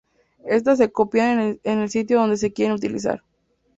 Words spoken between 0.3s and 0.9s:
Estas